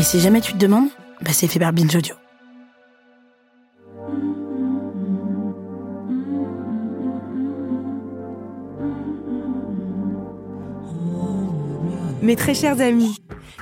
Et 0.00 0.02
si 0.02 0.18
jamais 0.18 0.40
tu 0.40 0.54
te 0.54 0.56
demandes, 0.56 0.88
bah 1.20 1.32
c'est 1.34 1.46
fait 1.46 1.58
par 1.58 1.74
Binge 1.74 1.94
Audio. 1.94 2.14
Mes 12.22 12.34
très 12.34 12.54
chers 12.54 12.80
amis, 12.80 13.18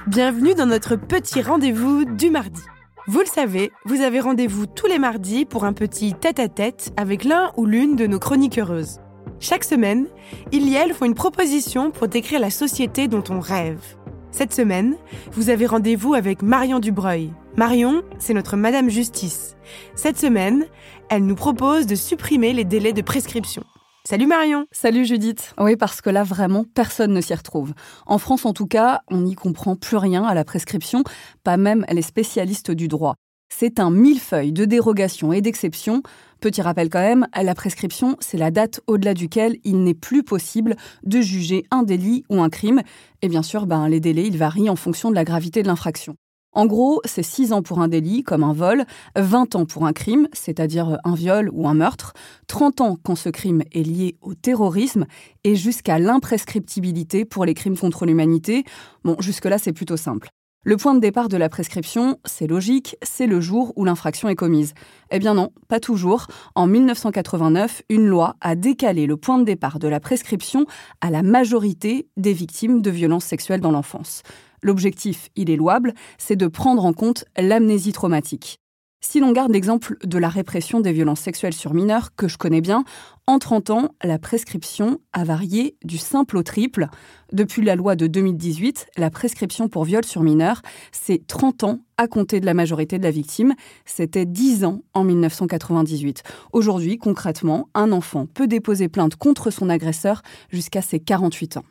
bienvenue 0.06 0.54
dans 0.54 0.66
notre 0.66 0.94
petit 0.94 1.42
rendez-vous 1.42 2.04
du 2.04 2.30
mardi. 2.30 2.62
Vous 3.08 3.18
le 3.18 3.26
savez, 3.26 3.72
vous 3.84 4.00
avez 4.02 4.20
rendez-vous 4.20 4.66
tous 4.66 4.86
les 4.86 5.00
mardis 5.00 5.44
pour 5.44 5.64
un 5.64 5.72
petit 5.72 6.14
tête-à-tête 6.14 6.92
avec 6.96 7.24
l'un 7.24 7.50
ou 7.56 7.66
l'une 7.66 7.96
de 7.96 8.06
nos 8.06 8.20
chroniques 8.20 8.60
heureuses. 8.60 9.00
Chaque 9.40 9.64
semaine, 9.64 10.06
ils 10.52 10.72
et 10.72 10.76
elles 10.76 10.94
font 10.94 11.06
une 11.06 11.14
proposition 11.14 11.90
pour 11.90 12.06
décrire 12.06 12.38
la 12.38 12.50
société 12.50 13.08
dont 13.08 13.24
on 13.28 13.40
rêve. 13.40 13.97
Cette 14.30 14.52
semaine, 14.52 14.96
vous 15.32 15.50
avez 15.50 15.66
rendez-vous 15.66 16.14
avec 16.14 16.42
Marion 16.42 16.80
Dubreuil. 16.80 17.32
Marion, 17.56 18.02
c'est 18.18 18.34
notre 18.34 18.56
Madame 18.56 18.90
Justice. 18.90 19.56
Cette 19.94 20.18
semaine, 20.18 20.66
elle 21.08 21.24
nous 21.24 21.34
propose 21.34 21.86
de 21.86 21.94
supprimer 21.94 22.52
les 22.52 22.64
délais 22.64 22.92
de 22.92 23.02
prescription. 23.02 23.64
Salut 24.04 24.26
Marion 24.26 24.66
Salut 24.70 25.04
Judith 25.04 25.54
Oui, 25.58 25.76
parce 25.76 26.00
que 26.00 26.10
là, 26.10 26.24
vraiment, 26.24 26.64
personne 26.64 27.12
ne 27.12 27.20
s'y 27.20 27.34
retrouve. 27.34 27.72
En 28.06 28.18
France, 28.18 28.46
en 28.46 28.52
tout 28.52 28.66
cas, 28.66 29.00
on 29.10 29.22
n'y 29.22 29.34
comprend 29.34 29.76
plus 29.76 29.96
rien 29.96 30.24
à 30.24 30.34
la 30.34 30.44
prescription, 30.44 31.04
pas 31.42 31.56
même 31.56 31.84
les 31.90 32.02
spécialistes 32.02 32.70
du 32.70 32.86
droit. 32.86 33.16
C'est 33.48 33.80
un 33.80 33.90
millefeuille 33.90 34.52
de 34.52 34.64
dérogations 34.64 35.32
et 35.32 35.40
d'exceptions. 35.40 36.02
Petit 36.40 36.62
rappel 36.62 36.90
quand 36.90 37.00
même, 37.00 37.26
la 37.34 37.54
prescription, 37.54 38.16
c'est 38.20 38.38
la 38.38 38.50
date 38.50 38.80
au-delà 38.86 39.14
duquel 39.14 39.56
il 39.64 39.82
n'est 39.82 39.94
plus 39.94 40.22
possible 40.22 40.76
de 41.02 41.20
juger 41.20 41.64
un 41.70 41.82
délit 41.82 42.24
ou 42.30 42.40
un 42.40 42.50
crime. 42.50 42.82
Et 43.22 43.28
bien 43.28 43.42
sûr, 43.42 43.66
ben, 43.66 43.88
les 43.88 44.00
délais, 44.00 44.26
ils 44.26 44.38
varient 44.38 44.70
en 44.70 44.76
fonction 44.76 45.10
de 45.10 45.16
la 45.16 45.24
gravité 45.24 45.62
de 45.62 45.66
l'infraction. 45.66 46.14
En 46.52 46.66
gros, 46.66 47.00
c'est 47.04 47.22
6 47.22 47.52
ans 47.52 47.62
pour 47.62 47.80
un 47.80 47.88
délit, 47.88 48.22
comme 48.22 48.42
un 48.42 48.52
vol, 48.52 48.84
20 49.16 49.54
ans 49.54 49.66
pour 49.66 49.86
un 49.86 49.92
crime, 49.92 50.28
c'est-à-dire 50.32 50.98
un 51.04 51.14
viol 51.14 51.50
ou 51.52 51.68
un 51.68 51.74
meurtre, 51.74 52.14
30 52.46 52.80
ans 52.80 52.96
quand 53.02 53.16
ce 53.16 53.28
crime 53.28 53.62
est 53.72 53.82
lié 53.82 54.16
au 54.22 54.34
terrorisme, 54.34 55.06
et 55.44 55.56
jusqu'à 55.56 55.98
l'imprescriptibilité 55.98 57.24
pour 57.24 57.44
les 57.44 57.54
crimes 57.54 57.76
contre 57.76 58.06
l'humanité. 58.06 58.64
Bon, 59.04 59.16
jusque-là, 59.20 59.58
c'est 59.58 59.72
plutôt 59.72 59.96
simple. 59.96 60.30
Le 60.68 60.76
point 60.76 60.94
de 60.94 61.00
départ 61.00 61.30
de 61.30 61.38
la 61.38 61.48
prescription, 61.48 62.18
c'est 62.26 62.46
logique, 62.46 62.98
c'est 63.00 63.26
le 63.26 63.40
jour 63.40 63.72
où 63.76 63.86
l'infraction 63.86 64.28
est 64.28 64.34
commise. 64.34 64.74
Eh 65.10 65.18
bien 65.18 65.32
non, 65.32 65.50
pas 65.66 65.80
toujours. 65.80 66.26
En 66.54 66.66
1989, 66.66 67.84
une 67.88 68.04
loi 68.04 68.36
a 68.42 68.54
décalé 68.54 69.06
le 69.06 69.16
point 69.16 69.38
de 69.38 69.44
départ 69.44 69.78
de 69.78 69.88
la 69.88 69.98
prescription 69.98 70.66
à 71.00 71.08
la 71.08 71.22
majorité 71.22 72.06
des 72.18 72.34
victimes 72.34 72.82
de 72.82 72.90
violences 72.90 73.24
sexuelles 73.24 73.62
dans 73.62 73.70
l'enfance. 73.70 74.22
L'objectif, 74.60 75.30
il 75.36 75.48
est 75.48 75.56
louable, 75.56 75.94
c'est 76.18 76.36
de 76.36 76.48
prendre 76.48 76.84
en 76.84 76.92
compte 76.92 77.24
l'amnésie 77.38 77.92
traumatique. 77.92 78.60
Si 79.00 79.20
l'on 79.20 79.30
garde 79.30 79.52
l'exemple 79.52 79.96
de 80.04 80.18
la 80.18 80.28
répression 80.28 80.80
des 80.80 80.92
violences 80.92 81.20
sexuelles 81.20 81.54
sur 81.54 81.72
mineurs, 81.72 82.16
que 82.16 82.26
je 82.26 82.36
connais 82.36 82.60
bien, 82.60 82.84
en 83.28 83.38
30 83.38 83.70
ans, 83.70 83.88
la 84.02 84.18
prescription 84.18 84.98
a 85.12 85.22
varié 85.22 85.76
du 85.84 85.98
simple 85.98 86.36
au 86.36 86.42
triple. 86.42 86.88
Depuis 87.32 87.62
la 87.62 87.76
loi 87.76 87.94
de 87.94 88.08
2018, 88.08 88.88
la 88.96 89.10
prescription 89.10 89.68
pour 89.68 89.84
viol 89.84 90.04
sur 90.04 90.22
mineurs, 90.22 90.62
c'est 90.90 91.24
30 91.28 91.62
ans 91.62 91.78
à 91.96 92.08
compter 92.08 92.40
de 92.40 92.46
la 92.46 92.54
majorité 92.54 92.98
de 92.98 93.04
la 93.04 93.12
victime. 93.12 93.54
C'était 93.84 94.26
10 94.26 94.64
ans 94.64 94.82
en 94.94 95.04
1998. 95.04 96.24
Aujourd'hui, 96.52 96.98
concrètement, 96.98 97.68
un 97.74 97.92
enfant 97.92 98.26
peut 98.26 98.48
déposer 98.48 98.88
plainte 98.88 99.14
contre 99.14 99.52
son 99.52 99.68
agresseur 99.68 100.22
jusqu'à 100.50 100.82
ses 100.82 100.98
48 100.98 101.58
ans. 101.58 101.64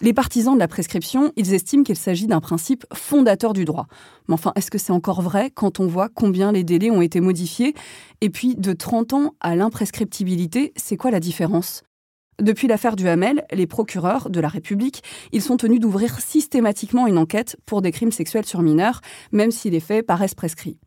Les 0.00 0.12
partisans 0.12 0.54
de 0.54 0.58
la 0.58 0.68
prescription, 0.68 1.32
ils 1.36 1.54
estiment 1.54 1.82
qu'il 1.82 1.96
s'agit 1.96 2.26
d'un 2.26 2.40
principe 2.40 2.84
fondateur 2.92 3.52
du 3.52 3.64
droit. 3.64 3.86
Mais 4.28 4.34
enfin, 4.34 4.52
est-ce 4.56 4.70
que 4.70 4.78
c'est 4.78 4.92
encore 4.92 5.22
vrai 5.22 5.50
quand 5.54 5.80
on 5.80 5.86
voit 5.86 6.08
combien 6.08 6.52
les 6.52 6.64
délais 6.64 6.90
ont 6.90 7.02
été 7.02 7.20
modifiés? 7.20 7.74
Et 8.20 8.30
puis, 8.30 8.54
de 8.56 8.72
30 8.72 9.12
ans 9.12 9.34
à 9.40 9.56
l'imprescriptibilité, 9.56 10.72
c'est 10.76 10.96
quoi 10.96 11.10
la 11.10 11.20
différence? 11.20 11.82
Depuis 12.40 12.68
l'affaire 12.68 12.94
du 12.94 13.08
Hamel, 13.08 13.44
les 13.52 13.66
procureurs 13.66 14.30
de 14.30 14.38
la 14.38 14.48
République, 14.48 15.02
ils 15.32 15.42
sont 15.42 15.56
tenus 15.56 15.80
d'ouvrir 15.80 16.20
systématiquement 16.20 17.08
une 17.08 17.18
enquête 17.18 17.56
pour 17.66 17.82
des 17.82 17.90
crimes 17.90 18.12
sexuels 18.12 18.46
sur 18.46 18.62
mineurs, 18.62 19.00
même 19.32 19.50
si 19.50 19.70
les 19.70 19.80
faits 19.80 20.06
paraissent 20.06 20.36
prescrits. 20.36 20.78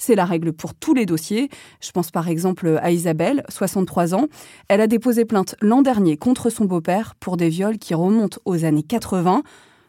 C'est 0.00 0.14
la 0.14 0.24
règle 0.24 0.52
pour 0.52 0.74
tous 0.74 0.94
les 0.94 1.06
dossiers. 1.06 1.48
Je 1.80 1.90
pense 1.90 2.12
par 2.12 2.28
exemple 2.28 2.78
à 2.80 2.92
Isabelle, 2.92 3.42
63 3.48 4.14
ans. 4.14 4.26
Elle 4.68 4.80
a 4.80 4.86
déposé 4.86 5.24
plainte 5.24 5.56
l'an 5.60 5.82
dernier 5.82 6.16
contre 6.16 6.50
son 6.50 6.64
beau-père 6.64 7.16
pour 7.16 7.36
des 7.36 7.48
viols 7.48 7.78
qui 7.78 7.94
remontent 7.94 8.38
aux 8.44 8.64
années 8.64 8.84
80. 8.84 9.42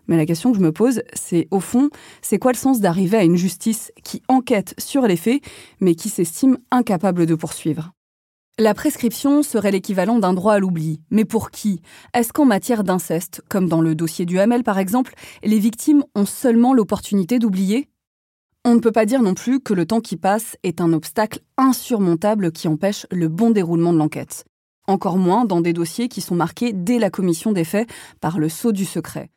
Mais 0.07 0.17
la 0.17 0.25
question 0.25 0.51
que 0.51 0.57
je 0.57 0.63
me 0.63 0.71
pose, 0.71 1.03
c'est 1.13 1.47
au 1.51 1.59
fond, 1.59 1.89
c'est 2.23 2.39
quoi 2.39 2.51
le 2.51 2.57
sens 2.57 2.79
d'arriver 2.79 3.17
à 3.17 3.23
une 3.23 3.35
justice 3.35 3.91
qui 4.03 4.23
enquête 4.27 4.73
sur 4.79 5.03
les 5.03 5.15
faits, 5.15 5.43
mais 5.79 5.93
qui 5.93 6.09
s'estime 6.09 6.57
incapable 6.71 7.27
de 7.27 7.35
poursuivre? 7.35 7.91
La 8.57 8.73
prescription 8.73 9.43
serait 9.43 9.71
l'équivalent 9.71 10.17
d'un 10.17 10.33
droit 10.33 10.53
à 10.53 10.59
l'oubli. 10.59 10.99
Mais 11.11 11.25
pour 11.25 11.51
qui? 11.51 11.81
Est-ce 12.15 12.33
qu'en 12.33 12.45
matière 12.45 12.83
d'inceste, 12.83 13.43
comme 13.47 13.69
dans 13.69 13.81
le 13.81 13.93
dossier 13.93 14.25
du 14.25 14.39
Hamel 14.39 14.63
par 14.63 14.79
exemple, 14.79 15.13
les 15.43 15.59
victimes 15.59 16.03
ont 16.15 16.25
seulement 16.25 16.73
l'opportunité 16.73 17.37
d'oublier? 17.37 17.87
On 18.65 18.75
ne 18.75 18.79
peut 18.79 18.91
pas 18.91 19.05
dire 19.05 19.21
non 19.21 19.33
plus 19.33 19.59
que 19.59 19.73
le 19.73 19.85
temps 19.85 20.01
qui 20.01 20.17
passe 20.17 20.57
est 20.63 20.81
un 20.81 20.93
obstacle 20.93 21.39
insurmontable 21.57 22.51
qui 22.51 22.67
empêche 22.67 23.05
le 23.11 23.27
bon 23.27 23.51
déroulement 23.51 23.93
de 23.93 23.97
l'enquête. 23.97 24.45
Encore 24.87 25.17
moins 25.17 25.45
dans 25.45 25.61
des 25.61 25.73
dossiers 25.73 26.09
qui 26.09 26.21
sont 26.21 26.35
marqués 26.35 26.73
dès 26.73 26.99
la 26.99 27.09
commission 27.09 27.51
des 27.51 27.63
faits 27.63 27.89
par 28.21 28.39
le 28.39 28.49
sceau 28.49 28.71
du 28.71 28.85
secret. 28.85 29.29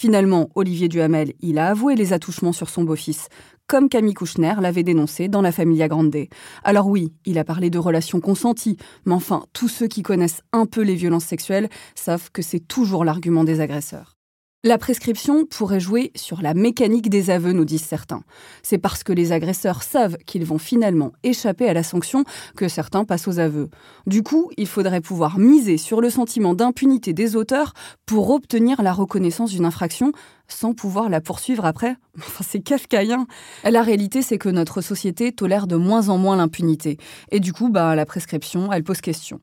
Finalement, 0.00 0.48
Olivier 0.54 0.88
Duhamel, 0.88 1.32
il 1.40 1.58
a 1.58 1.70
avoué 1.70 1.96
les 1.96 2.12
attouchements 2.12 2.52
sur 2.52 2.70
son 2.70 2.84
beau-fils, 2.84 3.28
comme 3.66 3.88
Camille 3.88 4.14
Kouchner 4.14 4.54
l'avait 4.60 4.84
dénoncé 4.84 5.28
dans 5.28 5.42
La 5.42 5.50
Familia 5.50 5.88
Grande. 5.88 6.14
Alors 6.62 6.86
oui, 6.86 7.12
il 7.26 7.38
a 7.38 7.44
parlé 7.44 7.70
de 7.70 7.78
relations 7.78 8.20
consenties, 8.20 8.76
mais 9.06 9.14
enfin, 9.14 9.44
tous 9.52 9.68
ceux 9.68 9.88
qui 9.88 10.02
connaissent 10.02 10.42
un 10.52 10.66
peu 10.66 10.82
les 10.82 10.94
violences 10.94 11.24
sexuelles 11.24 11.68
savent 11.96 12.30
que 12.30 12.42
c'est 12.42 12.60
toujours 12.60 13.04
l'argument 13.04 13.42
des 13.42 13.60
agresseurs. 13.60 14.17
La 14.64 14.76
prescription 14.76 15.46
pourrait 15.46 15.78
jouer 15.78 16.10
sur 16.16 16.42
la 16.42 16.52
mécanique 16.52 17.08
des 17.08 17.30
aveux, 17.30 17.52
nous 17.52 17.64
disent 17.64 17.84
certains. 17.84 18.24
C'est 18.64 18.78
parce 18.78 19.04
que 19.04 19.12
les 19.12 19.30
agresseurs 19.30 19.84
savent 19.84 20.16
qu'ils 20.26 20.44
vont 20.44 20.58
finalement 20.58 21.12
échapper 21.22 21.68
à 21.68 21.72
la 21.72 21.84
sanction 21.84 22.24
que 22.56 22.66
certains 22.66 23.04
passent 23.04 23.28
aux 23.28 23.38
aveux. 23.38 23.70
Du 24.08 24.24
coup, 24.24 24.50
il 24.56 24.66
faudrait 24.66 25.00
pouvoir 25.00 25.38
miser 25.38 25.76
sur 25.76 26.00
le 26.00 26.10
sentiment 26.10 26.54
d'impunité 26.54 27.12
des 27.12 27.36
auteurs 27.36 27.72
pour 28.04 28.30
obtenir 28.30 28.82
la 28.82 28.92
reconnaissance 28.92 29.52
d'une 29.52 29.64
infraction 29.64 30.10
sans 30.48 30.74
pouvoir 30.74 31.08
la 31.08 31.20
poursuivre 31.20 31.64
après. 31.64 31.94
Enfin, 32.18 32.44
c'est 32.44 32.58
kafkaïen. 32.58 33.28
La 33.62 33.82
réalité, 33.82 34.22
c'est 34.22 34.38
que 34.38 34.48
notre 34.48 34.80
société 34.80 35.30
tolère 35.30 35.68
de 35.68 35.76
moins 35.76 36.08
en 36.08 36.18
moins 36.18 36.34
l'impunité. 36.34 36.96
Et 37.30 37.38
du 37.38 37.52
coup, 37.52 37.68
bah, 37.68 37.94
la 37.94 38.06
prescription, 38.06 38.72
elle 38.72 38.82
pose 38.82 39.00
question. 39.00 39.40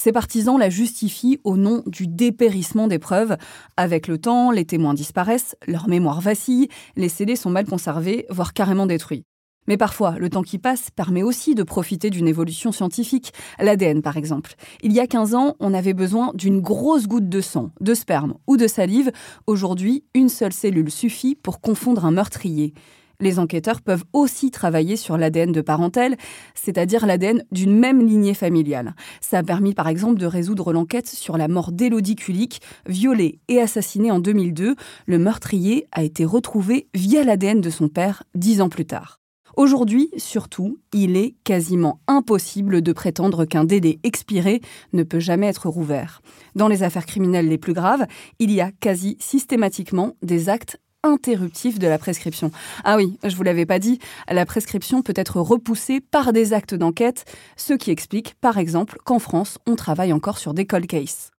Ses 0.00 0.12
partisans 0.12 0.58
la 0.58 0.70
justifient 0.70 1.40
au 1.42 1.56
nom 1.56 1.82
du 1.86 2.06
dépérissement 2.06 2.86
des 2.86 3.00
preuves. 3.00 3.36
Avec 3.76 4.06
le 4.06 4.16
temps, 4.16 4.52
les 4.52 4.64
témoins 4.64 4.94
disparaissent, 4.94 5.56
leur 5.66 5.88
mémoire 5.88 6.20
vacille, 6.20 6.68
les 6.94 7.08
CD 7.08 7.34
sont 7.34 7.50
mal 7.50 7.66
conservés, 7.66 8.24
voire 8.30 8.52
carrément 8.52 8.86
détruits. 8.86 9.24
Mais 9.66 9.76
parfois, 9.76 10.16
le 10.18 10.30
temps 10.30 10.42
qui 10.42 10.58
passe 10.58 10.90
permet 10.90 11.24
aussi 11.24 11.56
de 11.56 11.64
profiter 11.64 12.10
d'une 12.10 12.28
évolution 12.28 12.70
scientifique. 12.70 13.32
L'ADN, 13.58 14.00
par 14.00 14.16
exemple. 14.16 14.54
Il 14.82 14.92
y 14.92 15.00
a 15.00 15.06
15 15.08 15.34
ans, 15.34 15.56
on 15.58 15.74
avait 15.74 15.94
besoin 15.94 16.30
d'une 16.34 16.60
grosse 16.60 17.08
goutte 17.08 17.28
de 17.28 17.40
sang, 17.40 17.70
de 17.80 17.92
sperme 17.92 18.34
ou 18.46 18.56
de 18.56 18.68
salive. 18.68 19.10
Aujourd'hui, 19.46 20.04
une 20.14 20.28
seule 20.28 20.54
cellule 20.54 20.92
suffit 20.92 21.34
pour 21.34 21.60
confondre 21.60 22.06
un 22.06 22.12
meurtrier 22.12 22.72
les 23.20 23.38
enquêteurs 23.38 23.80
peuvent 23.80 24.04
aussi 24.12 24.50
travailler 24.50 24.96
sur 24.96 25.16
l'ADN 25.16 25.52
de 25.52 25.60
parentèle, 25.60 26.16
c'est-à-dire 26.54 27.06
l'ADN 27.06 27.44
d'une 27.50 27.76
même 27.76 28.06
lignée 28.06 28.34
familiale. 28.34 28.94
Ça 29.20 29.38
a 29.38 29.42
permis 29.42 29.74
par 29.74 29.88
exemple 29.88 30.18
de 30.18 30.26
résoudre 30.26 30.72
l'enquête 30.72 31.08
sur 31.08 31.36
la 31.36 31.48
mort 31.48 31.72
d'Élodie 31.72 32.16
Kulik, 32.16 32.60
violée 32.86 33.40
et 33.48 33.60
assassinée 33.60 34.10
en 34.10 34.20
2002. 34.20 34.76
Le 35.06 35.18
meurtrier 35.18 35.86
a 35.92 36.02
été 36.02 36.24
retrouvé 36.24 36.88
via 36.94 37.24
l'ADN 37.24 37.60
de 37.60 37.70
son 37.70 37.88
père 37.88 38.22
dix 38.34 38.60
ans 38.60 38.68
plus 38.68 38.86
tard. 38.86 39.18
Aujourd'hui, 39.56 40.08
surtout, 40.16 40.78
il 40.92 41.16
est 41.16 41.34
quasiment 41.42 41.98
impossible 42.06 42.80
de 42.80 42.92
prétendre 42.92 43.44
qu'un 43.44 43.64
délai 43.64 43.98
expiré 44.04 44.60
ne 44.92 45.02
peut 45.02 45.18
jamais 45.18 45.48
être 45.48 45.68
rouvert. 45.68 46.22
Dans 46.54 46.68
les 46.68 46.84
affaires 46.84 47.06
criminelles 47.06 47.48
les 47.48 47.58
plus 47.58 47.72
graves, 47.72 48.06
il 48.38 48.52
y 48.52 48.60
a 48.60 48.70
quasi 48.70 49.16
systématiquement 49.18 50.14
des 50.22 50.48
actes 50.48 50.78
interruptif 51.04 51.78
de 51.78 51.86
la 51.86 51.98
prescription. 51.98 52.50
Ah 52.84 52.96
oui, 52.96 53.18
je 53.24 53.36
vous 53.36 53.42
l'avais 53.42 53.66
pas 53.66 53.78
dit, 53.78 53.98
la 54.28 54.46
prescription 54.46 55.02
peut 55.02 55.14
être 55.16 55.40
repoussée 55.40 56.00
par 56.00 56.32
des 56.32 56.52
actes 56.52 56.74
d'enquête, 56.74 57.24
ce 57.56 57.72
qui 57.74 57.90
explique 57.90 58.34
par 58.40 58.58
exemple 58.58 58.98
qu'en 59.04 59.18
France, 59.18 59.58
on 59.66 59.76
travaille 59.76 60.12
encore 60.12 60.38
sur 60.38 60.54
des 60.54 60.66
cold 60.66 60.86
cases. 60.86 61.30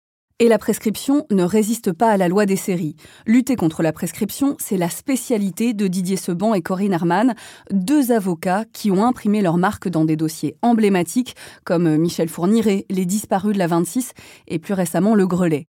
Et 0.41 0.47
la 0.47 0.59
prescription 0.59 1.27
ne 1.33 1.43
résiste 1.43 1.93
pas 1.93 2.11
à 2.11 2.17
la 2.17 2.29
loi 2.29 2.47
des 2.47 2.55
séries. 2.55 2.95
Lutter 3.27 3.57
contre 3.57 3.83
la 3.83 3.93
prescription, 3.93 4.57
c'est 4.61 4.77
la 4.77 4.89
spécialité 4.89 5.75
de 5.75 5.89
Didier 5.89 6.17
Seban 6.17 6.55
et 6.55 6.63
Corinne 6.63 6.93
Herman, 6.93 7.35
deux 7.73 8.13
avocats 8.13 8.65
qui 8.73 8.93
ont 8.93 9.05
imprimé 9.05 9.43
leur 9.43 9.57
marque 9.57 9.89
dans 9.89 10.05
des 10.05 10.15
dossiers 10.15 10.55
emblématiques 10.63 11.35
comme 11.65 11.97
Michel 11.97 12.29
Fourniret, 12.29 12.87
Les 12.89 13.05
disparus 13.05 13.55
de 13.55 13.59
la 13.59 13.67
26 13.67 14.13
et 14.47 14.61
plus 14.61 14.75
récemment 14.75 15.17
Le 15.17 15.27
Grelet. 15.27 15.67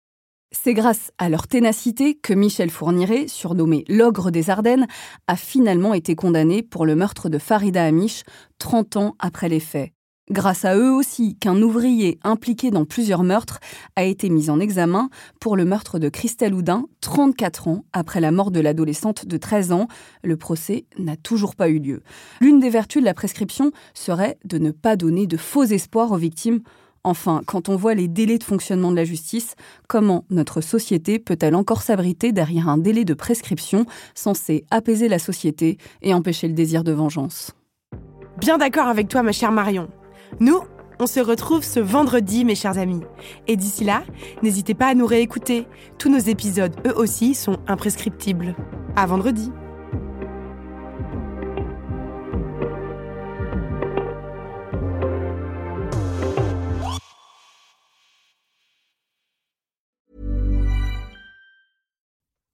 C'est 0.50 0.72
grâce 0.72 1.12
à 1.18 1.28
leur 1.28 1.46
ténacité 1.46 2.14
que 2.14 2.32
Michel 2.32 2.70
Fourniret, 2.70 3.28
surnommé 3.28 3.84
l'ogre 3.86 4.30
des 4.30 4.48
Ardennes, 4.48 4.86
a 5.26 5.36
finalement 5.36 5.92
été 5.92 6.14
condamné 6.14 6.62
pour 6.62 6.86
le 6.86 6.96
meurtre 6.96 7.28
de 7.28 7.36
Farida 7.36 7.84
Amish 7.84 8.22
30 8.58 8.96
ans 8.96 9.14
après 9.18 9.50
les 9.50 9.60
faits. 9.60 9.92
Grâce 10.30 10.64
à 10.64 10.76
eux 10.76 10.92
aussi 10.92 11.36
qu'un 11.36 11.60
ouvrier 11.60 12.18
impliqué 12.22 12.70
dans 12.70 12.86
plusieurs 12.86 13.24
meurtres 13.24 13.60
a 13.96 14.04
été 14.04 14.30
mis 14.30 14.48
en 14.48 14.58
examen 14.58 15.10
pour 15.38 15.56
le 15.56 15.66
meurtre 15.66 15.98
de 15.98 16.08
Christelle 16.08 16.54
Houdin 16.54 16.84
34 17.02 17.68
ans 17.68 17.84
après 17.92 18.20
la 18.20 18.30
mort 18.30 18.50
de 18.50 18.60
l'adolescente 18.60 19.26
de 19.26 19.36
13 19.36 19.72
ans. 19.72 19.86
Le 20.22 20.36
procès 20.36 20.86
n'a 20.98 21.16
toujours 21.16 21.56
pas 21.56 21.68
eu 21.68 21.78
lieu. 21.78 22.02
L'une 22.40 22.60
des 22.60 22.70
vertus 22.70 23.00
de 23.02 23.06
la 23.06 23.14
prescription 23.14 23.70
serait 23.92 24.38
de 24.44 24.58
ne 24.58 24.70
pas 24.70 24.96
donner 24.96 25.26
de 25.26 25.36
faux 25.36 25.64
espoirs 25.64 26.12
aux 26.12 26.18
victimes. 26.18 26.60
Enfin, 27.04 27.42
quand 27.46 27.68
on 27.68 27.76
voit 27.76 27.94
les 27.94 28.08
délais 28.08 28.38
de 28.38 28.44
fonctionnement 28.44 28.90
de 28.90 28.96
la 28.96 29.04
justice, 29.04 29.54
comment 29.88 30.24
notre 30.30 30.60
société 30.60 31.18
peut-elle 31.18 31.54
encore 31.54 31.82
s'abriter 31.82 32.32
derrière 32.32 32.68
un 32.68 32.78
délai 32.78 33.04
de 33.04 33.14
prescription 33.14 33.86
censé 34.14 34.64
apaiser 34.70 35.08
la 35.08 35.18
société 35.18 35.78
et 36.02 36.14
empêcher 36.14 36.48
le 36.48 36.54
désir 36.54 36.84
de 36.84 36.92
vengeance? 36.92 37.52
Bien 38.38 38.58
d'accord 38.58 38.86
avec 38.86 39.08
toi, 39.08 39.22
ma 39.22 39.32
chère 39.32 39.52
Marion. 39.52 39.88
Nous, 40.40 40.60
on 41.00 41.06
se 41.06 41.20
retrouve 41.20 41.62
ce 41.64 41.80
vendredi, 41.80 42.44
mes 42.44 42.54
chers 42.54 42.78
amis. 42.78 43.00
Et 43.46 43.56
d'ici 43.56 43.84
là, 43.84 44.02
n'hésitez 44.42 44.74
pas 44.74 44.88
à 44.88 44.94
nous 44.94 45.06
réécouter. 45.06 45.66
Tous 45.98 46.08
nos 46.08 46.18
épisodes, 46.18 46.74
eux 46.86 46.94
aussi, 46.96 47.34
sont 47.34 47.58
imprescriptibles. 47.68 48.56
À 48.96 49.06
vendredi. 49.06 49.50